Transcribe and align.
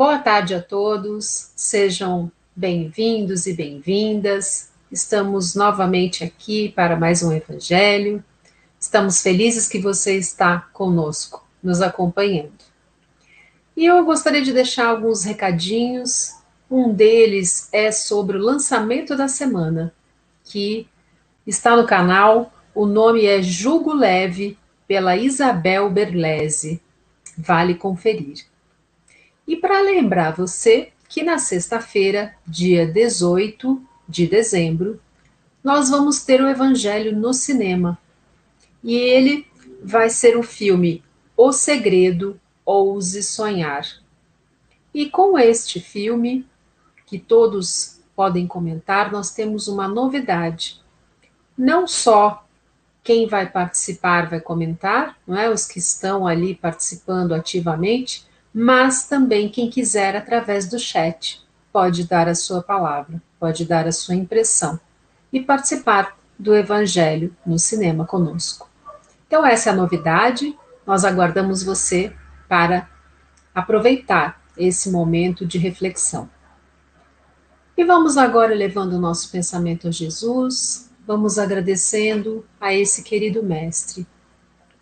Boa 0.00 0.18
tarde 0.18 0.54
a 0.54 0.62
todos, 0.62 1.50
sejam 1.54 2.32
bem-vindos 2.56 3.46
e 3.46 3.52
bem-vindas. 3.52 4.70
Estamos 4.90 5.54
novamente 5.54 6.24
aqui 6.24 6.70
para 6.70 6.96
mais 6.96 7.22
um 7.22 7.30
Evangelho. 7.30 8.24
Estamos 8.80 9.20
felizes 9.20 9.68
que 9.68 9.78
você 9.78 10.16
está 10.16 10.70
conosco, 10.72 11.46
nos 11.62 11.82
acompanhando. 11.82 12.64
E 13.76 13.84
eu 13.84 14.02
gostaria 14.02 14.40
de 14.40 14.54
deixar 14.54 14.86
alguns 14.86 15.22
recadinhos. 15.22 16.34
Um 16.70 16.94
deles 16.94 17.68
é 17.70 17.92
sobre 17.92 18.38
o 18.38 18.42
lançamento 18.42 19.14
da 19.14 19.28
semana, 19.28 19.92
que 20.44 20.88
está 21.46 21.76
no 21.76 21.86
canal. 21.86 22.54
O 22.74 22.86
nome 22.86 23.26
é 23.26 23.42
Jugo 23.42 23.92
Leve, 23.92 24.56
pela 24.88 25.14
Isabel 25.14 25.90
Berlese. 25.90 26.80
Vale 27.36 27.74
conferir. 27.74 28.48
E 29.50 29.56
para 29.56 29.80
lembrar 29.80 30.30
você 30.36 30.92
que 31.08 31.24
na 31.24 31.36
sexta-feira, 31.36 32.36
dia 32.46 32.86
18 32.86 33.82
de 34.08 34.28
dezembro, 34.28 35.00
nós 35.60 35.90
vamos 35.90 36.22
ter 36.22 36.40
o 36.40 36.48
Evangelho 36.48 37.16
no 37.16 37.34
cinema. 37.34 37.98
E 38.80 38.94
ele 38.94 39.44
vai 39.82 40.08
ser 40.08 40.36
o 40.36 40.42
filme 40.44 41.02
O 41.36 41.50
Segredo, 41.50 42.40
Ouse 42.64 43.24
Sonhar. 43.24 43.84
E 44.94 45.10
com 45.10 45.36
este 45.36 45.80
filme, 45.80 46.46
que 47.04 47.18
todos 47.18 47.98
podem 48.14 48.46
comentar, 48.46 49.10
nós 49.10 49.32
temos 49.32 49.66
uma 49.66 49.88
novidade. 49.88 50.80
Não 51.58 51.88
só 51.88 52.46
quem 53.02 53.26
vai 53.26 53.50
participar 53.50 54.30
vai 54.30 54.40
comentar, 54.40 55.18
não 55.26 55.36
é? 55.36 55.50
Os 55.50 55.66
que 55.66 55.80
estão 55.80 56.24
ali 56.24 56.54
participando 56.54 57.32
ativamente, 57.32 58.29
mas 58.52 59.06
também 59.06 59.48
quem 59.48 59.70
quiser 59.70 60.16
através 60.16 60.68
do 60.68 60.78
chat 60.78 61.40
pode 61.72 62.04
dar 62.04 62.28
a 62.28 62.34
sua 62.34 62.62
palavra, 62.62 63.22
pode 63.38 63.64
dar 63.64 63.86
a 63.86 63.92
sua 63.92 64.14
impressão 64.14 64.78
e 65.32 65.40
participar 65.40 66.18
do 66.36 66.54
Evangelho 66.54 67.34
no 67.46 67.58
cinema 67.58 68.04
conosco. 68.04 68.68
Então, 69.26 69.46
essa 69.46 69.70
é 69.70 69.72
a 69.72 69.76
novidade, 69.76 70.56
nós 70.84 71.04
aguardamos 71.04 71.62
você 71.62 72.12
para 72.48 72.88
aproveitar 73.54 74.42
esse 74.56 74.90
momento 74.90 75.46
de 75.46 75.56
reflexão. 75.56 76.28
E 77.76 77.84
vamos 77.84 78.16
agora 78.16 78.54
levando 78.54 78.94
o 78.94 79.00
nosso 79.00 79.30
pensamento 79.30 79.86
a 79.86 79.90
Jesus, 79.92 80.90
vamos 81.06 81.38
agradecendo 81.38 82.44
a 82.60 82.74
esse 82.74 83.04
querido 83.04 83.42
Mestre 83.42 84.06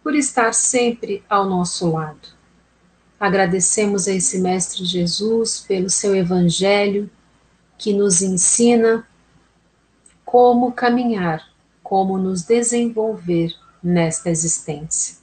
por 0.03 0.15
estar 0.15 0.55
sempre 0.55 1.23
ao 1.29 1.45
nosso 1.45 1.93
lado 1.93 2.38
Agradecemos 3.19 4.07
a 4.07 4.13
esse 4.13 4.39
Mestre 4.39 4.85
Jesus 4.85 5.61
pelo 5.61 5.91
seu 5.91 6.15
Evangelho 6.15 7.11
que 7.77 7.93
nos 7.93 8.23
ensina 8.23 9.07
como 10.25 10.73
caminhar, 10.73 11.49
como 11.83 12.19
nos 12.19 12.43
desenvolver 12.43 13.55
nesta 13.83 14.31
existência. 14.31 15.17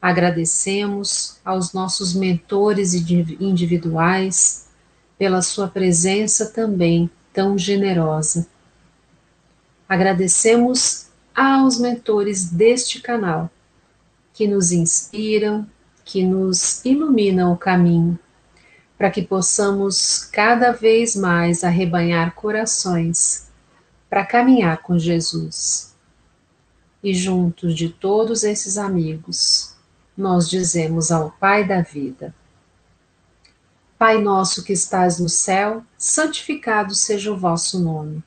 Agradecemos 0.00 1.38
aos 1.44 1.72
nossos 1.72 2.14
mentores 2.14 2.92
individuais 2.94 4.68
pela 5.16 5.40
sua 5.40 5.68
presença 5.68 6.46
também 6.50 7.08
tão 7.32 7.56
generosa. 7.56 8.46
Agradecemos 9.88 11.06
aos 11.34 11.78
mentores 11.78 12.50
deste 12.50 13.00
canal 13.00 13.50
que 14.34 14.46
nos 14.46 14.72
inspiram, 14.72 15.66
que 16.04 16.24
nos 16.24 16.84
iluminam 16.84 17.52
o 17.52 17.56
caminho, 17.56 18.18
para 18.96 19.10
que 19.10 19.22
possamos 19.22 20.24
cada 20.32 20.72
vez 20.72 21.16
mais 21.16 21.64
arrebanhar 21.64 22.34
corações 22.34 23.50
para 24.12 24.26
caminhar 24.26 24.82
com 24.82 24.98
Jesus. 24.98 25.96
E 27.02 27.14
juntos 27.14 27.74
de 27.74 27.88
todos 27.88 28.44
esses 28.44 28.76
amigos, 28.76 29.74
nós 30.14 30.50
dizemos 30.50 31.10
ao 31.10 31.30
Pai 31.30 31.66
da 31.66 31.80
vida: 31.80 32.34
Pai 33.98 34.20
nosso 34.20 34.62
que 34.62 34.72
estás 34.74 35.18
no 35.18 35.30
céu, 35.30 35.82
santificado 35.96 36.94
seja 36.94 37.32
o 37.32 37.38
vosso 37.38 37.80
nome. 37.80 38.22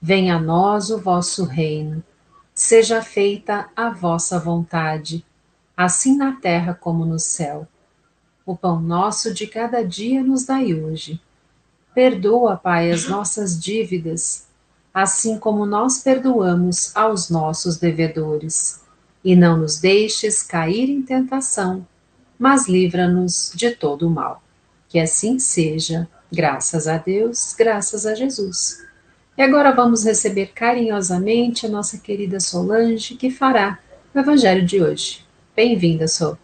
Venha 0.00 0.36
a 0.36 0.40
nós 0.40 0.88
o 0.88 0.98
vosso 0.98 1.44
reino. 1.44 2.02
Seja 2.54 3.02
feita 3.02 3.68
a 3.76 3.90
vossa 3.90 4.38
vontade 4.38 5.22
assim 5.76 6.16
na 6.16 6.32
terra 6.32 6.72
como 6.72 7.04
no 7.04 7.18
céu. 7.18 7.68
O 8.46 8.56
pão 8.56 8.80
nosso 8.80 9.34
de 9.34 9.46
cada 9.46 9.82
dia 9.82 10.22
nos 10.22 10.44
dai 10.44 10.72
hoje. 10.72 11.20
Perdoa, 11.94 12.56
Pai, 12.56 12.90
as 12.90 13.08
nossas 13.08 13.60
dívidas, 13.60 14.46
assim 14.94 15.38
como 15.38 15.66
nós 15.66 15.98
perdoamos 15.98 16.96
aos 16.96 17.28
nossos 17.28 17.76
devedores. 17.76 18.80
E 19.24 19.34
não 19.34 19.58
nos 19.58 19.80
deixes 19.80 20.42
cair 20.42 20.88
em 20.88 21.02
tentação, 21.02 21.86
mas 22.38 22.68
livra-nos 22.68 23.52
de 23.54 23.72
todo 23.72 24.06
o 24.06 24.10
mal. 24.10 24.40
Que 24.88 25.00
assim 25.00 25.38
seja, 25.38 26.08
graças 26.32 26.86
a 26.86 26.96
Deus, 26.96 27.54
graças 27.58 28.06
a 28.06 28.14
Jesus. 28.14 28.86
E 29.36 29.42
agora 29.42 29.72
vamos 29.72 30.04
receber 30.04 30.52
carinhosamente 30.54 31.66
a 31.66 31.68
nossa 31.68 31.98
querida 31.98 32.38
Solange, 32.40 33.16
que 33.16 33.30
fará 33.30 33.78
o 34.14 34.18
Evangelho 34.18 34.64
de 34.64 34.80
hoje. 34.80 35.25
Bem-vinda, 35.56 36.06
Sô. 36.06 36.36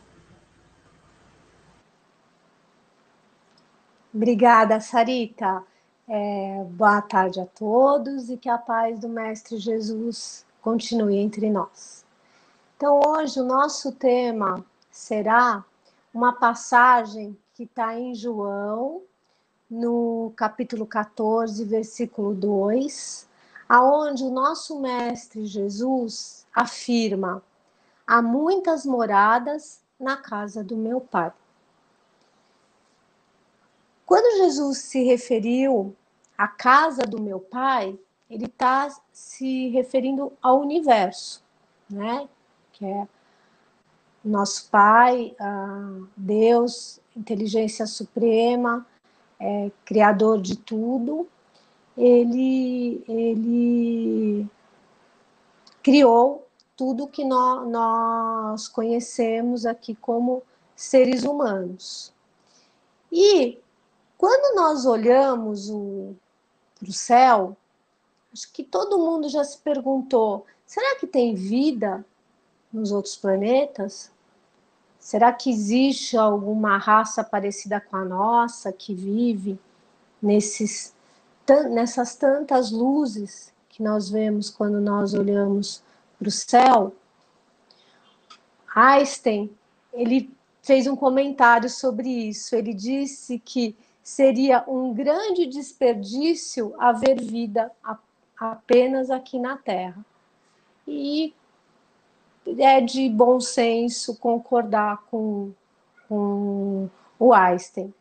Obrigada, 4.14 4.80
Sarita. 4.80 5.62
É, 6.08 6.64
boa 6.70 7.02
tarde 7.02 7.38
a 7.38 7.44
todos 7.44 8.30
e 8.30 8.38
que 8.38 8.48
a 8.48 8.56
paz 8.56 8.98
do 8.98 9.10
Mestre 9.10 9.58
Jesus 9.58 10.46
continue 10.62 11.18
entre 11.18 11.50
nós. 11.50 12.06
Então, 12.74 13.02
hoje 13.06 13.38
o 13.38 13.44
nosso 13.44 13.92
tema 13.92 14.64
será 14.90 15.62
uma 16.14 16.32
passagem 16.32 17.36
que 17.52 17.64
está 17.64 17.94
em 17.94 18.14
João, 18.14 19.02
no 19.70 20.32
capítulo 20.34 20.86
14, 20.86 21.62
versículo 21.66 22.34
2, 22.34 23.28
aonde 23.68 24.24
o 24.24 24.30
nosso 24.30 24.80
Mestre 24.80 25.44
Jesus 25.44 26.46
afirma 26.54 27.42
há 28.06 28.20
muitas 28.20 28.84
moradas 28.84 29.82
na 29.98 30.16
casa 30.16 30.62
do 30.62 30.76
meu 30.76 31.00
pai. 31.00 31.32
Quando 34.04 34.36
Jesus 34.36 34.78
se 34.78 35.02
referiu 35.04 35.96
à 36.36 36.46
casa 36.48 37.02
do 37.02 37.20
meu 37.20 37.40
pai, 37.40 37.98
ele 38.28 38.46
está 38.46 38.88
se 39.12 39.68
referindo 39.68 40.32
ao 40.42 40.60
universo, 40.60 41.42
né? 41.88 42.28
Que 42.72 42.84
é 42.84 43.08
nosso 44.24 44.68
Pai, 44.70 45.34
Deus, 46.16 47.00
inteligência 47.16 47.86
suprema, 47.86 48.86
é, 49.38 49.70
criador 49.84 50.40
de 50.40 50.56
tudo. 50.56 51.28
Ele, 51.96 53.04
ele 53.08 54.46
criou 55.82 56.46
tudo 56.76 57.08
que 57.08 57.24
nós, 57.24 58.68
conhecemos 58.68 59.66
aqui 59.66 59.94
como 59.94 60.42
seres 60.74 61.24
humanos. 61.24 62.12
E 63.10 63.58
quando 64.16 64.56
nós 64.56 64.86
olhamos 64.86 65.68
para 66.78 66.88
o 66.88 66.92
céu, 66.92 67.56
acho 68.32 68.52
que 68.52 68.62
todo 68.62 68.98
mundo 68.98 69.28
já 69.28 69.44
se 69.44 69.58
perguntou: 69.58 70.46
será 70.66 70.96
que 70.96 71.06
tem 71.06 71.34
vida 71.34 72.04
nos 72.72 72.90
outros 72.90 73.16
planetas? 73.16 74.10
Será 74.98 75.32
que 75.32 75.50
existe 75.50 76.16
alguma 76.16 76.78
raça 76.78 77.24
parecida 77.24 77.80
com 77.80 77.96
a 77.96 78.04
nossa 78.04 78.72
que 78.72 78.94
vive 78.94 79.58
nesses, 80.22 80.94
nessas 81.70 82.14
tantas 82.14 82.70
luzes 82.70 83.52
que 83.68 83.82
nós 83.82 84.08
vemos 84.08 84.48
quando 84.48 84.80
nós 84.80 85.12
olhamos 85.12 85.82
para 86.22 86.28
o 86.28 86.30
céu, 86.30 86.94
Einstein 88.74 89.50
ele 89.92 90.30
fez 90.62 90.86
um 90.86 90.94
comentário 90.94 91.68
sobre 91.68 92.08
isso. 92.08 92.54
Ele 92.54 92.72
disse 92.72 93.38
que 93.38 93.76
seria 94.02 94.64
um 94.68 94.94
grande 94.94 95.46
desperdício 95.46 96.74
haver 96.78 97.20
vida 97.20 97.70
apenas 98.38 99.10
aqui 99.10 99.38
na 99.38 99.56
Terra. 99.56 100.04
E 100.86 101.34
é 102.46 102.80
de 102.80 103.08
bom 103.08 103.40
senso 103.40 104.16
concordar 104.16 105.02
com, 105.10 105.52
com 106.08 106.88
o 107.18 107.32
Einstein. 107.34 107.92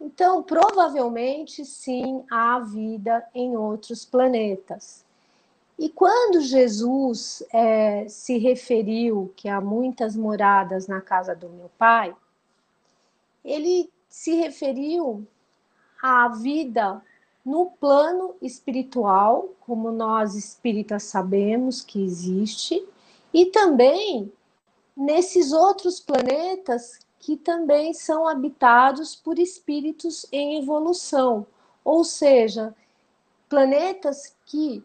Então, 0.00 0.42
provavelmente, 0.42 1.64
sim, 1.64 2.24
há 2.30 2.60
vida 2.60 3.26
em 3.34 3.56
outros 3.56 4.04
planetas. 4.04 5.04
E 5.78 5.88
quando 5.88 6.40
Jesus 6.40 7.42
é, 7.52 8.08
se 8.08 8.36
referiu 8.36 9.32
que 9.36 9.48
há 9.48 9.60
muitas 9.60 10.16
moradas 10.16 10.88
na 10.88 11.00
casa 11.00 11.36
do 11.36 11.48
meu 11.48 11.70
pai, 11.78 12.14
ele 13.44 13.88
se 14.08 14.34
referiu 14.34 15.24
à 16.02 16.28
vida 16.28 17.00
no 17.44 17.66
plano 17.66 18.34
espiritual, 18.42 19.50
como 19.60 19.92
nós 19.92 20.34
espíritas 20.34 21.04
sabemos 21.04 21.80
que 21.80 22.02
existe, 22.02 22.84
e 23.32 23.46
também 23.46 24.32
nesses 24.96 25.52
outros 25.52 26.00
planetas 26.00 26.98
que 27.20 27.36
também 27.36 27.94
são 27.94 28.26
habitados 28.26 29.14
por 29.14 29.38
espíritos 29.38 30.26
em 30.32 30.58
evolução, 30.58 31.46
ou 31.84 32.02
seja, 32.02 32.74
planetas 33.48 34.36
que 34.44 34.84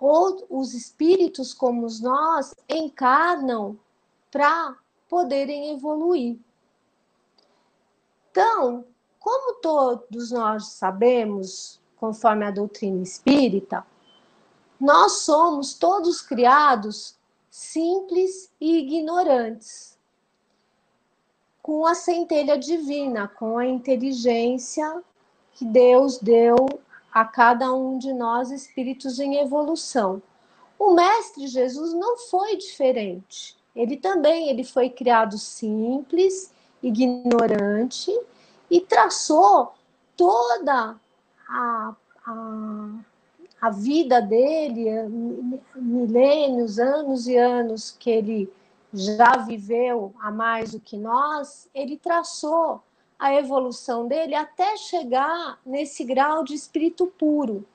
ou 0.00 0.46
os 0.48 0.72
espíritos 0.72 1.52
como 1.52 1.86
nós 2.00 2.54
encarnam 2.66 3.78
para 4.30 4.76
poderem 5.08 5.74
evoluir. 5.74 6.38
Então, 8.30 8.86
como 9.18 9.60
todos 9.60 10.30
nós 10.30 10.68
sabemos, 10.68 11.78
conforme 11.96 12.46
a 12.46 12.50
doutrina 12.50 13.02
espírita, 13.02 13.86
nós 14.80 15.24
somos 15.24 15.74
todos 15.74 16.22
criados 16.22 17.14
simples 17.50 18.50
e 18.58 18.78
ignorantes, 18.78 19.98
com 21.60 21.84
a 21.84 21.94
centelha 21.94 22.56
divina, 22.56 23.28
com 23.28 23.58
a 23.58 23.66
inteligência 23.66 25.02
que 25.52 25.64
Deus 25.66 26.16
deu 26.16 26.56
a 27.12 27.24
cada 27.24 27.72
um 27.72 27.98
de 27.98 28.12
nós, 28.12 28.50
espíritos 28.50 29.18
em 29.18 29.36
evolução. 29.36 30.22
O 30.78 30.92
mestre 30.92 31.46
Jesus 31.46 31.92
não 31.92 32.16
foi 32.16 32.56
diferente. 32.56 33.56
Ele 33.74 33.96
também 33.96 34.48
ele 34.48 34.64
foi 34.64 34.88
criado 34.88 35.38
simples, 35.38 36.52
ignorante 36.82 38.18
e 38.70 38.80
traçou 38.80 39.74
toda 40.16 40.96
a, 41.48 41.94
a, 42.26 42.90
a 43.60 43.70
vida 43.70 44.20
dele, 44.20 44.86
milênios, 45.76 46.78
anos 46.78 47.26
e 47.26 47.36
anos 47.36 47.90
que 47.90 48.10
ele 48.10 48.52
já 48.92 49.36
viveu 49.36 50.12
a 50.20 50.30
mais 50.30 50.72
do 50.72 50.80
que 50.80 50.96
nós, 50.96 51.68
ele 51.74 51.96
traçou 51.96 52.82
a 53.20 53.34
evolução 53.34 54.08
dele 54.08 54.34
até 54.34 54.78
chegar 54.78 55.60
nesse 55.64 56.02
grau 56.04 56.42
de 56.42 56.54
espírito 56.54 57.06
puro. 57.06 57.66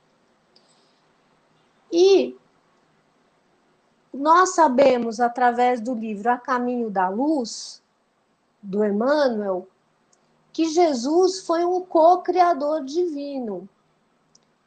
E 1.91 2.35
nós 4.11 4.55
sabemos, 4.55 5.19
através 5.19 5.79
do 5.79 5.93
livro 5.93 6.31
A 6.31 6.37
Caminho 6.37 6.89
da 6.89 7.09
Luz, 7.09 7.79
do 8.59 8.83
Emmanuel, 8.83 9.67
que 10.51 10.65
Jesus 10.65 11.41
foi 11.45 11.63
um 11.63 11.79
co-criador 11.81 12.83
divino. 12.83 13.69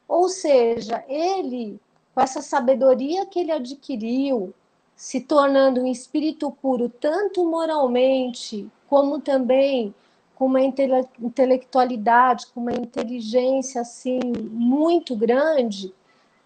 Ou 0.06 0.28
seja, 0.28 1.04
ele, 1.08 1.80
com 2.14 2.20
essa 2.20 2.40
sabedoria 2.40 3.26
que 3.26 3.40
ele 3.40 3.50
adquiriu, 3.50 4.54
se 4.94 5.20
tornando 5.20 5.80
um 5.80 5.86
espírito 5.86 6.52
puro, 6.52 6.88
tanto 6.88 7.44
moralmente, 7.44 8.70
como 8.88 9.20
também 9.20 9.92
com 10.38 10.46
uma 10.46 10.60
intele 10.60 11.04
intelectualidade, 11.20 12.46
com 12.54 12.60
uma 12.60 12.72
inteligência 12.72 13.80
assim 13.80 14.20
muito 14.52 15.16
grande, 15.16 15.92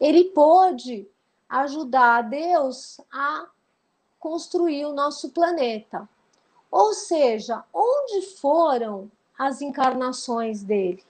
ele 0.00 0.24
pôde 0.24 1.06
ajudar 1.46 2.16
a 2.16 2.22
Deus 2.22 2.98
a 3.12 3.48
construir 4.18 4.86
o 4.86 4.94
nosso 4.94 5.28
planeta. 5.28 6.08
Ou 6.70 6.94
seja, 6.94 7.62
onde 7.70 8.22
foram 8.38 9.10
as 9.38 9.60
encarnações 9.60 10.62
dele? 10.62 11.04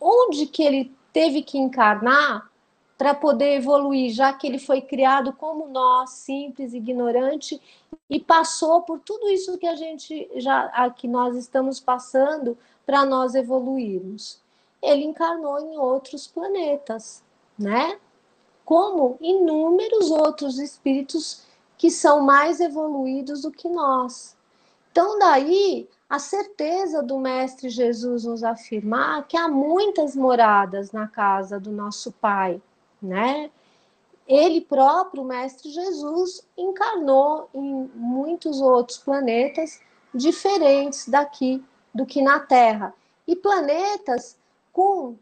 Onde 0.00 0.46
que 0.46 0.62
ele 0.62 0.94
teve 1.12 1.42
que 1.42 1.58
encarnar 1.58 2.48
para 2.96 3.14
poder 3.14 3.56
evoluir, 3.56 4.12
já 4.12 4.32
que 4.32 4.46
ele 4.46 4.58
foi 4.58 4.80
criado 4.80 5.32
como 5.32 5.68
nós, 5.68 6.10
simples, 6.10 6.72
ignorante, 6.72 7.60
e 8.08 8.18
passou 8.18 8.82
por 8.82 9.00
tudo 9.00 9.28
isso 9.28 9.58
que 9.58 9.66
a 9.66 9.74
gente 9.74 10.30
já 10.36 10.90
que 10.90 11.06
nós 11.06 11.36
estamos 11.36 11.78
passando 11.78 12.56
para 12.86 13.04
nós 13.04 13.34
evoluirmos. 13.34 14.40
Ele 14.82 15.04
encarnou 15.04 15.58
em 15.58 15.76
outros 15.76 16.26
planetas, 16.26 17.22
né? 17.58 17.98
Como 18.64 19.16
inúmeros 19.20 20.10
outros 20.10 20.58
espíritos 20.58 21.42
que 21.76 21.90
são 21.90 22.20
mais 22.20 22.60
evoluídos 22.60 23.42
do 23.42 23.50
que 23.50 23.68
nós. 23.68 24.36
Então 24.90 25.18
daí 25.18 25.88
a 26.08 26.18
certeza 26.18 27.02
do 27.02 27.18
mestre 27.18 27.68
Jesus 27.68 28.24
nos 28.24 28.44
afirmar 28.44 29.26
que 29.26 29.36
há 29.36 29.48
muitas 29.48 30.14
moradas 30.14 30.92
na 30.92 31.08
casa 31.08 31.58
do 31.58 31.72
nosso 31.72 32.12
Pai, 32.12 32.62
né? 33.06 33.50
Ele 34.26 34.60
próprio, 34.60 35.22
o 35.22 35.26
Mestre 35.26 35.70
Jesus, 35.70 36.46
encarnou 36.58 37.48
em 37.54 37.90
muitos 37.94 38.60
outros 38.60 38.98
planetas 38.98 39.80
diferentes 40.12 41.08
daqui 41.08 41.64
do 41.94 42.04
que 42.04 42.20
na 42.20 42.40
Terra. 42.40 42.92
E 43.26 43.36
planetas 43.36 44.36
com 44.72 45.16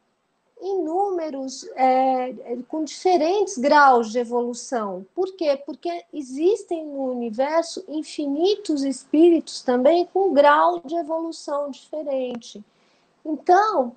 inúmeros, 0.60 1.68
é, 1.76 2.34
com 2.68 2.84
diferentes 2.84 3.58
graus 3.58 4.10
de 4.10 4.18
evolução. 4.18 5.04
Por 5.14 5.36
quê? 5.36 5.60
Porque 5.66 6.04
existem 6.12 6.86
no 6.86 7.10
universo 7.10 7.84
infinitos 7.86 8.82
espíritos 8.82 9.60
também 9.60 10.06
com 10.06 10.32
grau 10.32 10.80
de 10.80 10.94
evolução 10.94 11.70
diferente. 11.70 12.64
Então, 13.24 13.94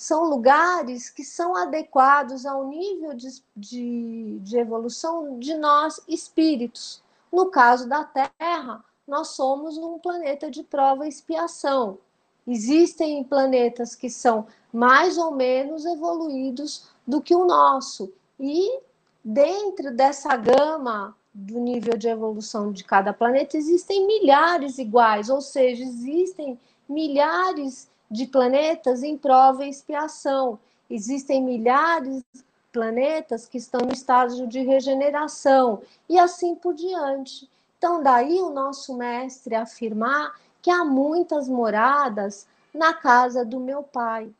são 0.00 0.24
lugares 0.24 1.10
que 1.10 1.22
são 1.22 1.54
adequados 1.54 2.46
ao 2.46 2.66
nível 2.66 3.12
de, 3.12 3.28
de, 3.54 4.38
de, 4.38 4.56
evolução 4.56 5.38
de 5.38 5.54
nós 5.54 6.00
espíritos. 6.08 7.02
No 7.30 7.50
caso 7.50 7.86
da 7.86 8.02
Terra, 8.02 8.82
nós 9.06 9.28
somos 9.28 9.76
um 9.76 9.98
planeta 9.98 10.50
de 10.50 10.62
prova 10.62 11.04
e 11.04 11.10
expiação. 11.10 11.98
Existem 12.46 13.22
planetas 13.22 13.94
que 13.94 14.08
são 14.08 14.46
mais 14.72 15.18
ou 15.18 15.32
menos 15.32 15.84
evoluídos 15.84 16.88
do 17.06 17.20
que 17.20 17.34
o 17.34 17.44
nosso. 17.44 18.10
E 18.38 18.80
dentro 19.22 19.94
dessa 19.94 20.34
gama 20.34 21.14
do 21.34 21.60
nível 21.60 21.98
de 21.98 22.08
evolução 22.08 22.72
de 22.72 22.84
cada 22.84 23.12
planeta, 23.12 23.58
existem 23.58 24.06
milhares 24.06 24.78
iguais, 24.78 25.28
ou 25.28 25.42
seja, 25.42 25.84
existem 25.84 26.58
milhares 26.88 27.89
de 28.10 28.26
planetas 28.26 29.02
em 29.02 29.16
prova 29.16 29.64
e 29.64 29.70
expiação. 29.70 30.58
Existem 30.88 31.42
milhares 31.42 32.24
de 32.32 32.44
planetas 32.72 33.46
que 33.46 33.58
estão 33.58 33.80
no 33.82 33.92
estágio 33.92 34.46
de 34.46 34.60
regeneração 34.60 35.82
e 36.08 36.18
assim 36.18 36.54
por 36.54 36.74
diante. 36.74 37.48
Então, 37.78 38.02
daí 38.02 38.40
o 38.40 38.50
nosso 38.50 38.94
mestre 38.94 39.54
afirmar 39.54 40.34
que 40.60 40.70
há 40.70 40.84
muitas 40.84 41.48
moradas 41.48 42.46
na 42.74 42.92
casa 42.92 43.44
do 43.44 43.58
meu 43.58 43.82
pai. 43.82 44.30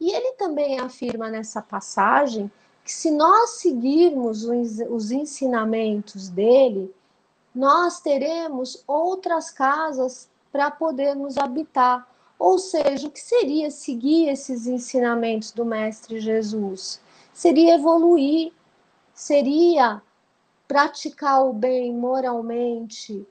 E 0.00 0.10
ele 0.10 0.32
também 0.32 0.78
afirma 0.78 1.28
nessa 1.28 1.60
passagem 1.60 2.50
que 2.84 2.92
se 2.92 3.10
nós 3.10 3.58
seguirmos 3.60 4.44
os 4.44 5.10
ensinamentos 5.10 6.28
dele, 6.28 6.94
nós 7.54 8.00
teremos 8.00 8.82
outras 8.86 9.50
casas 9.50 10.28
para 10.50 10.70
podermos 10.70 11.36
habitar. 11.36 12.08
Ou 12.38 12.58
seja, 12.58 13.08
o 13.08 13.10
que 13.10 13.20
seria 13.20 13.70
seguir 13.70 14.28
esses 14.28 14.66
ensinamentos 14.66 15.50
do 15.50 15.64
Mestre 15.64 16.20
Jesus? 16.20 17.00
Seria 17.32 17.74
evoluir, 17.74 18.52
seria 19.12 20.00
praticar 20.68 21.44
o 21.44 21.52
bem 21.52 21.92
moralmente, 21.92 23.26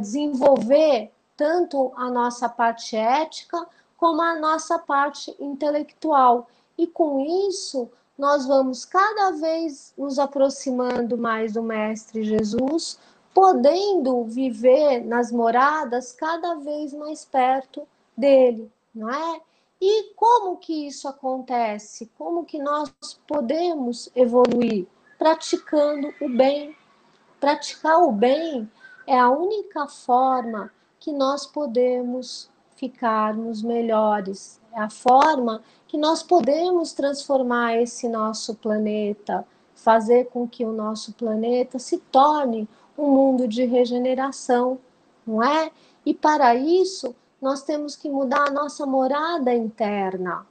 desenvolver 0.00 1.12
tanto 1.36 1.92
a 1.96 2.10
nossa 2.10 2.48
parte 2.48 2.96
ética 2.96 3.66
como 3.96 4.22
a 4.22 4.38
nossa 4.38 4.78
parte 4.78 5.34
intelectual. 5.38 6.48
E 6.76 6.86
com 6.86 7.20
isso, 7.48 7.88
nós 8.18 8.46
vamos 8.46 8.84
cada 8.84 9.32
vez 9.32 9.92
nos 9.96 10.18
aproximando 10.18 11.16
mais 11.16 11.52
do 11.52 11.62
Mestre 11.62 12.24
Jesus, 12.24 12.98
podendo 13.34 14.24
viver 14.24 15.04
nas 15.04 15.32
moradas 15.32 16.12
cada 16.12 16.54
vez 16.54 16.94
mais 16.94 17.24
perto 17.24 17.86
dele, 18.16 18.70
não 18.94 19.10
é? 19.10 19.40
E 19.80 20.14
como 20.14 20.56
que 20.56 20.86
isso 20.86 21.08
acontece? 21.08 22.10
Como 22.16 22.44
que 22.44 22.58
nós 22.58 22.90
podemos 23.26 24.08
evoluir? 24.14 24.86
Praticando 25.18 26.14
o 26.20 26.28
bem. 26.28 26.74
Praticar 27.40 28.02
o 28.02 28.12
bem 28.12 28.70
é 29.06 29.18
a 29.18 29.28
única 29.28 29.86
forma 29.88 30.70
que 30.98 31.12
nós 31.12 31.44
podemos 31.44 32.48
ficarmos 32.76 33.62
melhores. 33.62 34.60
É 34.72 34.80
a 34.80 34.90
forma 34.90 35.62
que 35.86 35.98
nós 35.98 36.22
podemos 36.22 36.92
transformar 36.92 37.76
esse 37.76 38.08
nosso 38.08 38.54
planeta, 38.54 39.46
fazer 39.74 40.26
com 40.26 40.48
que 40.48 40.64
o 40.64 40.72
nosso 40.72 41.12
planeta 41.12 41.78
se 41.78 41.98
torne 41.98 42.68
um 42.96 43.10
mundo 43.10 43.48
de 43.48 43.64
regeneração, 43.64 44.78
não 45.26 45.42
é? 45.42 45.70
E 46.04 46.12
para 46.14 46.54
isso, 46.54 47.14
nós 47.40 47.62
temos 47.62 47.96
que 47.96 48.08
mudar 48.08 48.48
a 48.48 48.52
nossa 48.52 48.86
morada 48.86 49.52
interna. 49.54 50.46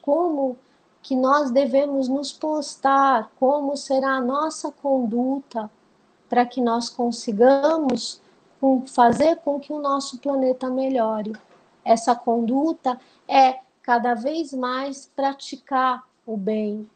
Como 0.00 0.56
que 1.02 1.16
nós 1.16 1.50
devemos 1.50 2.08
nos 2.08 2.32
postar, 2.32 3.30
como 3.38 3.76
será 3.76 4.16
a 4.16 4.20
nossa 4.20 4.70
conduta 4.70 5.70
para 6.28 6.46
que 6.46 6.60
nós 6.60 6.88
consigamos 6.88 8.22
fazer 8.86 9.36
com 9.38 9.58
que 9.58 9.72
o 9.72 9.80
nosso 9.80 10.18
planeta 10.18 10.70
melhore. 10.70 11.32
Essa 11.84 12.14
conduta 12.14 12.98
é 13.26 13.58
cada 13.82 14.14
vez 14.14 14.52
mais 14.52 15.10
praticar 15.16 16.06
o 16.24 16.36
bem, 16.36 16.88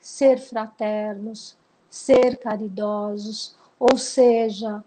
ser 0.00 0.38
fraternos, 0.38 1.56
ser 1.90 2.36
caridosos, 2.38 3.56
ou 3.78 3.96
seja, 3.96 4.82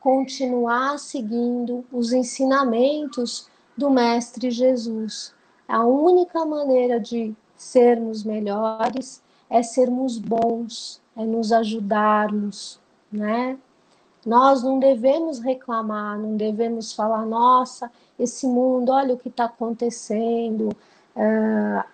continuar 0.00 0.98
seguindo 0.98 1.84
os 1.92 2.12
ensinamentos 2.12 3.48
do 3.76 3.88
Mestre 3.88 4.50
Jesus. 4.50 5.34
A 5.66 5.84
única 5.84 6.44
maneira 6.44 7.00
de 7.00 7.34
sermos 7.56 8.24
melhores 8.24 9.22
é 9.48 9.62
sermos 9.62 10.18
bons, 10.18 11.00
é 11.16 11.24
nos 11.24 11.52
ajudarmos, 11.52 12.80
né? 13.10 13.58
Nós 14.26 14.62
não 14.62 14.78
devemos 14.78 15.38
reclamar, 15.38 16.18
não 16.18 16.36
devemos 16.36 16.92
falar, 16.92 17.26
nossa, 17.26 17.90
esse 18.18 18.46
mundo, 18.46 18.90
olha 18.90 19.14
o 19.14 19.18
que 19.18 19.28
está 19.28 19.44
acontecendo, 19.44 20.70
uh, 21.14 21.84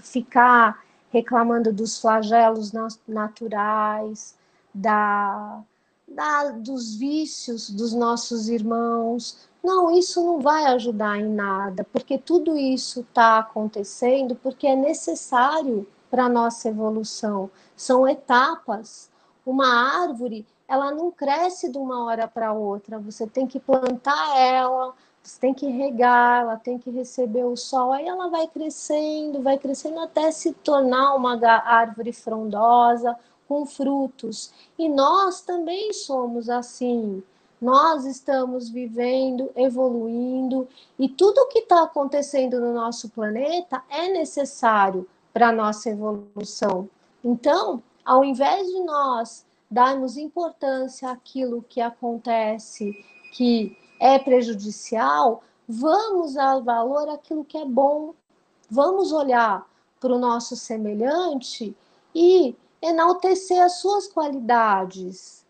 ficar 0.00 0.84
reclamando 1.10 1.72
dos 1.72 2.00
flagelos 2.00 2.72
naturais, 3.06 4.36
da, 4.72 5.62
da, 6.14 6.50
dos 6.50 6.94
vícios 6.94 7.68
dos 7.68 7.92
nossos 7.92 8.48
irmãos. 8.48 9.36
Não, 9.62 9.90
isso 9.90 10.24
não 10.24 10.40
vai 10.40 10.66
ajudar 10.66 11.18
em 11.18 11.28
nada, 11.28 11.84
porque 11.92 12.18
tudo 12.18 12.56
isso 12.56 13.00
está 13.00 13.38
acontecendo 13.38 14.36
porque 14.36 14.66
é 14.66 14.76
necessário 14.76 15.86
para 16.10 16.26
a 16.26 16.28
nossa 16.28 16.68
evolução. 16.68 17.50
São 17.76 18.06
etapas. 18.06 19.10
Uma 19.44 20.02
árvore, 20.02 20.46
ela 20.68 20.90
não 20.90 21.10
cresce 21.10 21.70
de 21.70 21.76
uma 21.76 22.04
hora 22.04 22.28
para 22.28 22.52
outra. 22.52 22.98
Você 22.98 23.26
tem 23.26 23.46
que 23.46 23.60
plantar 23.60 24.38
ela, 24.38 24.94
você 25.22 25.40
tem 25.40 25.54
que 25.54 25.66
regar, 25.66 26.42
ela 26.42 26.56
tem 26.56 26.78
que 26.78 26.90
receber 26.90 27.44
o 27.44 27.56
sol, 27.56 27.92
aí 27.92 28.06
ela 28.06 28.28
vai 28.28 28.46
crescendo, 28.46 29.42
vai 29.42 29.56
crescendo 29.56 29.98
até 30.00 30.30
se 30.30 30.52
tornar 30.52 31.14
uma 31.14 31.38
árvore 31.46 32.12
frondosa, 32.12 33.16
com 33.48 33.66
frutos. 33.66 34.52
E 34.78 34.88
nós 34.88 35.40
também 35.40 35.92
somos 35.92 36.48
assim. 36.48 37.22
Nós 37.60 38.04
estamos 38.04 38.68
vivendo, 38.68 39.50
evoluindo, 39.56 40.68
e 40.98 41.08
tudo 41.08 41.38
o 41.38 41.46
que 41.48 41.60
está 41.60 41.82
acontecendo 41.82 42.60
no 42.60 42.74
nosso 42.74 43.08
planeta 43.08 43.82
é 43.88 44.08
necessário 44.08 45.08
para 45.32 45.48
a 45.48 45.52
nossa 45.52 45.88
evolução. 45.88 46.88
Então, 47.24 47.82
ao 48.04 48.22
invés 48.22 48.66
de 48.66 48.80
nós 48.80 49.46
darmos 49.70 50.16
importância 50.16 51.10
àquilo 51.10 51.64
que 51.68 51.80
acontece, 51.80 52.92
que 53.32 53.76
é 53.98 54.18
prejudicial, 54.18 55.42
vamos 55.66 56.34
dar 56.34 56.60
valor 56.60 57.08
àquilo 57.08 57.44
que 57.44 57.56
é 57.56 57.64
bom. 57.64 58.14
Vamos 58.70 59.10
olhar 59.10 59.66
para 59.98 60.12
o 60.12 60.18
nosso 60.18 60.54
semelhante 60.54 61.74
e 62.14 62.54
enaltecer 62.84 63.60
as 63.62 63.78
suas 63.78 64.06
qualidades. 64.06 65.44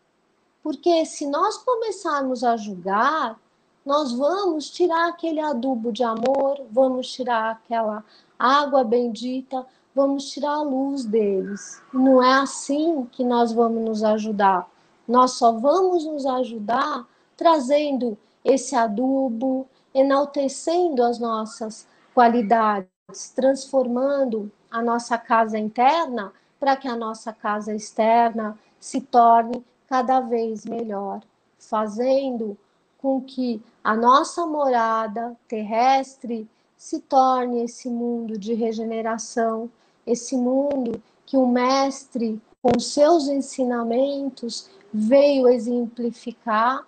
Porque 0.63 1.05
se 1.05 1.27
nós 1.27 1.59
começarmos 1.59 2.45
a 2.45 2.57
julgar, 2.57 3.39
nós 3.85 4.13
vamos 4.13 4.71
tirar 4.71 5.09
aquele 5.09 5.41
adubo 5.41 5.93
de 5.93 6.03
amor, 6.05 6.65
vamos 6.71 7.13
tirar 7.13 7.51
aquela 7.51 8.05
água 8.39 8.83
bendita, 8.85 9.67
vamos 9.95 10.31
tirar 10.31 10.53
a 10.53 10.63
luz 10.63 11.05
deles. 11.05 11.83
Não 11.93 12.23
é 12.23 12.35
assim 12.35 13.07
que 13.13 13.25
nós 13.25 13.53
vamos 13.53 13.85
nos 13.85 14.05
ajudar. 14.05 14.71
Nós 15.07 15.33
só 15.33 15.53
vamos 15.53 16.07
nos 16.07 16.25
ajudar 16.25 17.07
trazendo 17.37 18.17
esse 18.45 18.75
adubo, 18.75 19.67
enaltecendo 19.93 21.03
as 21.03 21.19
nossas 21.19 21.87
qualidades, 22.15 22.89
transformando 23.35 24.51
a 24.71 24.81
nossa 24.81 25.19
casa 25.19 25.59
interna 25.59 26.33
para 26.65 26.77
que 26.77 26.89
a 26.89 26.97
nossa 26.97 27.31
casa 27.31 27.75
externa 27.75 28.59
se 28.81 28.99
torne 28.99 29.63
cada 29.87 30.21
vez 30.21 30.65
melhor, 30.65 31.21
fazendo 31.59 32.57
com 32.97 33.21
que 33.21 33.63
a 33.85 33.95
nossa 33.95 34.47
morada 34.47 35.37
terrestre 35.47 36.49
se 36.75 37.01
torne 37.01 37.63
esse 37.63 37.91
mundo 37.91 38.39
de 38.39 38.55
regeneração, 38.55 39.71
esse 40.07 40.39
mundo 40.39 41.03
que 41.27 41.37
o 41.37 41.47
Mestre, 41.47 42.41
com 42.63 42.81
seus 42.81 43.29
ensinamentos, 43.29 44.71
veio 44.91 45.49
exemplificar 45.49 46.83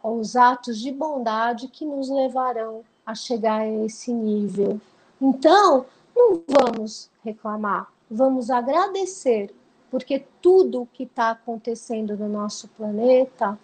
os 0.00 0.36
atos 0.36 0.78
de 0.78 0.92
bondade 0.92 1.66
que 1.66 1.84
nos 1.84 2.08
levarão 2.08 2.84
a 3.04 3.16
chegar 3.16 3.62
a 3.62 3.84
esse 3.84 4.12
nível. 4.12 4.80
Então, 5.20 5.86
não 6.14 6.40
vamos 6.46 7.10
reclamar, 7.24 7.88
vamos 8.10 8.50
agradecer, 8.50 9.54
porque 9.90 10.24
tudo 10.40 10.82
o 10.82 10.86
que 10.86 11.04
está 11.04 11.30
acontecendo 11.30 12.16
no 12.16 12.28
nosso 12.28 12.68
planeta 12.68 13.58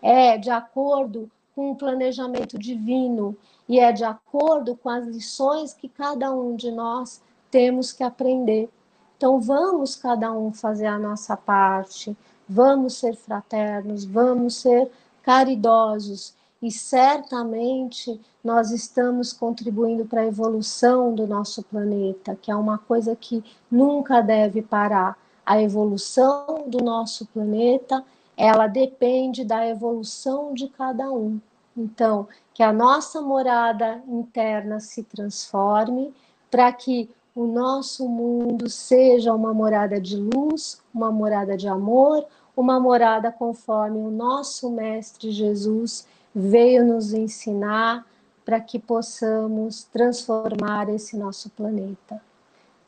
é 0.00 0.38
de 0.38 0.50
acordo 0.50 1.30
com 1.54 1.72
o 1.72 1.76
planejamento 1.76 2.58
divino 2.58 3.36
e 3.68 3.80
é 3.80 3.92
de 3.92 4.04
acordo 4.04 4.76
com 4.76 4.88
as 4.88 5.06
lições 5.06 5.74
que 5.74 5.88
cada 5.88 6.32
um 6.32 6.54
de 6.54 6.70
nós 6.70 7.20
temos 7.50 7.92
que 7.92 8.04
aprender. 8.04 8.68
Então, 9.16 9.40
vamos 9.40 9.96
cada 9.96 10.32
um 10.32 10.52
fazer 10.52 10.86
a 10.86 10.98
nossa 10.98 11.36
parte, 11.36 12.16
vamos 12.48 12.94
ser 12.94 13.16
fraternos, 13.16 14.04
vamos 14.04 14.56
ser 14.56 14.90
caridosos 15.22 16.34
e 16.60 16.70
certamente 16.70 18.20
nós 18.42 18.70
estamos 18.70 19.32
contribuindo 19.32 20.04
para 20.04 20.22
a 20.22 20.26
evolução 20.26 21.14
do 21.14 21.26
nosso 21.26 21.62
planeta, 21.62 22.36
que 22.40 22.50
é 22.50 22.56
uma 22.56 22.78
coisa 22.78 23.14
que 23.14 23.44
nunca 23.70 24.20
deve 24.20 24.60
parar. 24.60 25.16
A 25.46 25.62
evolução 25.62 26.64
do 26.66 26.82
nosso 26.82 27.26
planeta, 27.26 28.04
ela 28.36 28.66
depende 28.66 29.44
da 29.44 29.66
evolução 29.66 30.52
de 30.52 30.68
cada 30.68 31.10
um. 31.10 31.40
Então, 31.76 32.26
que 32.52 32.62
a 32.62 32.72
nossa 32.72 33.22
morada 33.22 34.02
interna 34.08 34.80
se 34.80 35.04
transforme 35.04 36.12
para 36.50 36.72
que 36.72 37.08
o 37.34 37.46
nosso 37.46 38.08
mundo 38.08 38.68
seja 38.68 39.32
uma 39.32 39.54
morada 39.54 40.00
de 40.00 40.16
luz, 40.16 40.82
uma 40.92 41.12
morada 41.12 41.56
de 41.56 41.68
amor, 41.68 42.26
uma 42.56 42.80
morada 42.80 43.30
conforme 43.30 43.98
o 43.98 44.10
nosso 44.10 44.68
Mestre 44.70 45.30
Jesus 45.30 46.04
veio 46.38 46.84
nos 46.84 47.12
ensinar 47.12 48.06
para 48.44 48.60
que 48.60 48.78
possamos 48.78 49.82
transformar 49.82 50.88
esse 50.88 51.16
nosso 51.16 51.50
planeta. 51.50 52.22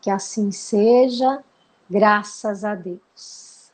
Que 0.01 0.09
assim 0.09 0.53
seja, 0.53 1.43
graças 1.89 2.65
a 2.65 2.75
Deus. 2.75 3.73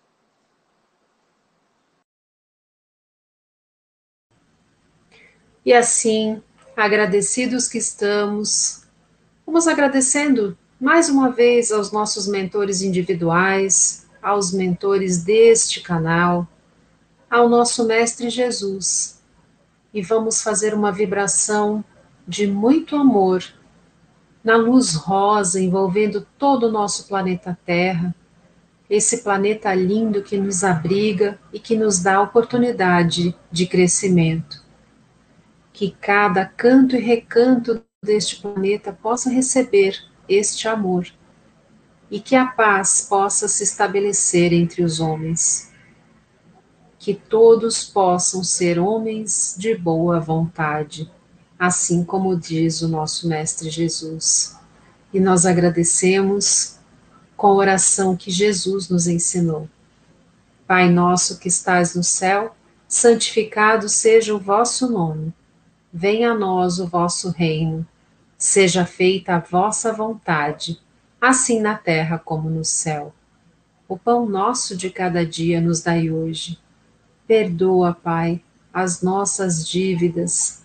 E 5.65 5.73
assim, 5.73 6.43
agradecidos 6.77 7.69
que 7.69 7.79
estamos, 7.79 8.85
vamos 9.45 9.67
agradecendo 9.67 10.57
mais 10.81 11.09
uma 11.09 11.31
vez 11.31 11.71
aos 11.71 11.93
nossos 11.93 12.27
mentores 12.27 12.83
individuais, 12.83 14.07
aos 14.23 14.53
mentores 14.53 15.23
deste 15.23 15.81
canal, 15.81 16.49
ao 17.31 17.49
nosso 17.49 17.85
Mestre 17.85 18.31
Jesus, 18.31 19.16
e 19.97 20.03
vamos 20.03 20.43
fazer 20.43 20.75
uma 20.75 20.93
vibração 20.93 21.83
de 22.29 22.47
muito 22.47 22.95
amor 22.97 23.43
na 24.45 24.55
luz 24.55 24.95
rosa 24.95 25.59
envolvendo 25.59 26.27
todo 26.37 26.65
o 26.65 26.71
nosso 26.71 27.09
planeta 27.09 27.59
Terra, 27.65 28.15
esse 28.91 29.23
planeta 29.23 29.73
lindo 29.75 30.23
que 30.23 30.37
nos 30.37 30.63
abriga 30.63 31.39
e 31.51 31.59
que 31.59 31.79
nos 31.79 31.99
dá 32.03 32.21
oportunidade 32.21 33.35
de 33.51 33.67
crescimento. 33.67 34.63
Que 35.73 35.97
cada 35.99 36.45
canto 36.45 36.95
e 36.95 37.01
recanto 37.01 37.83
deste 38.05 38.43
planeta 38.43 38.93
possa 38.93 39.31
receber 39.31 39.97
este 40.29 40.69
amor 40.69 41.07
e 42.11 42.21
que 42.21 42.37
a 42.37 42.45
paz 42.45 43.07
possa 43.09 43.49
se 43.49 43.65
estabelecer 43.65 44.53
entre 44.53 44.85
os 44.85 45.01
homens. 45.01 45.73
Que 47.07 47.15
todos 47.15 47.85
possam 47.85 48.43
ser 48.43 48.81
homens 48.81 49.55
de 49.57 49.77
boa 49.77 50.19
vontade, 50.19 51.09
assim 51.57 52.03
como 52.03 52.37
diz 52.37 52.83
o 52.83 52.89
nosso 52.89 53.29
Mestre 53.29 53.71
Jesus. 53.71 54.57
E 55.15 55.21
nós 55.21 55.47
agradecemos 55.47 56.81
com 57.37 57.47
a 57.47 57.55
oração 57.55 58.17
que 58.17 58.29
Jesus 58.29 58.89
nos 58.89 59.07
ensinou. 59.07 59.69
Pai 60.67 60.91
nosso 60.91 61.39
que 61.39 61.47
estás 61.47 61.95
no 61.95 62.03
céu, 62.03 62.57
santificado 62.89 63.89
seja 63.89 64.35
o 64.35 64.41
vosso 64.41 64.91
nome. 64.91 65.33
venha 65.93 66.33
a 66.33 66.35
nós 66.35 66.81
o 66.81 66.89
vosso 66.89 67.31
reino, 67.31 67.87
seja 68.37 68.85
feita 68.85 69.37
a 69.37 69.39
vossa 69.39 69.93
vontade, 69.93 70.81
assim 71.21 71.61
na 71.61 71.79
terra 71.79 72.19
como 72.19 72.51
no 72.51 72.65
céu. 72.65 73.15
O 73.87 73.97
pão 73.97 74.29
nosso 74.29 74.77
de 74.77 74.91
cada 74.91 75.25
dia 75.25 75.61
nos 75.61 75.81
dai 75.83 76.11
hoje. 76.11 76.59
Perdoa, 77.27 77.93
Pai, 77.93 78.43
as 78.73 79.03
nossas 79.03 79.69
dívidas, 79.69 80.63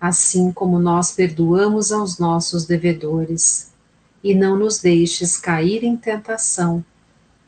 assim 0.00 0.50
como 0.52 0.78
nós 0.78 1.12
perdoamos 1.12 1.92
aos 1.92 2.18
nossos 2.18 2.64
devedores. 2.64 3.72
E 4.22 4.34
não 4.34 4.56
nos 4.56 4.80
deixes 4.80 5.36
cair 5.36 5.84
em 5.84 5.96
tentação, 5.96 6.84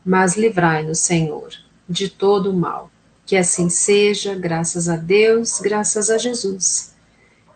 mas 0.05 0.37
livrai-nos, 0.37 0.99
Senhor, 0.99 1.51
de 1.87 2.09
todo 2.09 2.51
o 2.51 2.57
mal. 2.57 2.89
Que 3.25 3.35
assim 3.35 3.69
seja, 3.69 4.35
graças 4.35 4.87
a 4.87 4.95
Deus, 4.95 5.59
graças 5.59 6.09
a 6.09 6.17
Jesus. 6.17 6.93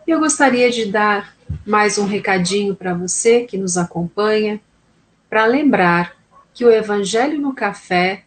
Eu 0.05 0.19
gostaria 0.19 0.69
de 0.69 0.85
dar 0.85 1.35
mais 1.65 1.97
um 1.97 2.05
recadinho 2.05 2.75
para 2.75 2.93
você 2.93 3.45
que 3.45 3.57
nos 3.57 3.77
acompanha, 3.77 4.59
para 5.29 5.45
lembrar 5.45 6.15
que 6.53 6.65
o 6.65 6.71
Evangelho 6.71 7.39
no 7.39 7.53
Café, 7.53 8.24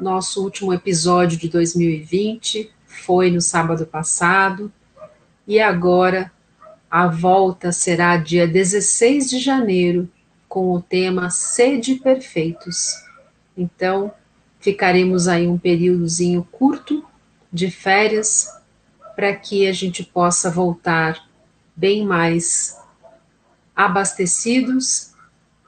nosso 0.00 0.42
último 0.42 0.72
episódio 0.72 1.38
de 1.38 1.48
2020, 1.48 2.70
foi 2.86 3.30
no 3.30 3.40
sábado 3.40 3.86
passado, 3.86 4.72
e 5.46 5.60
agora 5.60 6.30
a 6.90 7.06
volta 7.06 7.72
será 7.72 8.16
dia 8.16 8.46
16 8.46 9.30
de 9.30 9.38
janeiro, 9.38 10.08
com 10.48 10.72
o 10.72 10.80
tema 10.80 11.30
Sede 11.30 11.96
Perfeitos. 11.96 12.94
Então, 13.56 14.12
ficaremos 14.58 15.28
aí 15.28 15.46
um 15.46 15.58
períodozinho 15.58 16.46
curto 16.50 17.04
de 17.52 17.70
férias 17.70 18.48
para 19.14 19.34
que 19.34 19.66
a 19.66 19.72
gente 19.72 20.04
possa 20.04 20.50
voltar 20.50 21.28
bem 21.74 22.06
mais 22.06 22.76
abastecidos 23.74 25.07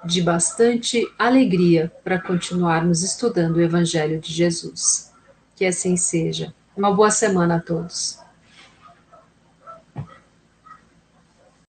de 0.04 0.22
bastante 0.22 1.06
alegria 1.18 1.92
para 2.04 2.20
continuarmos 2.20 3.02
estudando 3.02 3.56
o 3.56 3.60
Evangelho 3.60 4.20
de 4.20 4.32
Jesus. 4.32 5.12
Que 5.56 5.66
assim 5.66 5.96
seja. 5.96 6.54
Uma 6.76 6.94
boa 6.94 7.10
semana 7.10 7.56
a 7.56 7.60
todos. 7.60 8.19